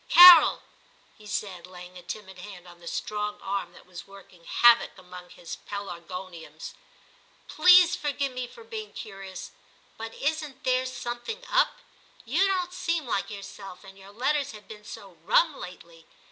'Carol/ 0.09 0.63
he 1.15 1.27
said, 1.27 1.67
laying 1.67 1.95
a 1.95 2.01
timid 2.01 2.39
hand 2.39 2.67
on 2.67 2.79
the 2.79 2.87
strong 2.87 3.39
arm 3.39 3.71
that 3.73 3.85
was 3.85 4.07
working 4.07 4.43
havoc 4.45 4.97
among 4.97 5.29
his 5.29 5.57
pelargoniums,' 5.67 6.73
please 7.55 7.95
forgive 7.95 8.31
me 8.31 8.47
for 8.47 8.63
being 8.63 8.93
curious, 8.93 9.51
but 9.99 10.15
isn't 10.15 10.63
there 10.63 10.87
something 10.87 11.43
up 11.51 11.73
"i 11.77 11.81
You 12.25 12.47
don't 12.47 12.73
seem 12.73 13.05
like 13.05 13.29
yourself; 13.29 13.83
and 13.83 13.95
your 13.95 14.09
letters 14.11 14.53
have 14.53 14.67
been 14.67 14.83
so 14.85 15.17
rum 15.23 15.55
lately. 15.59 16.07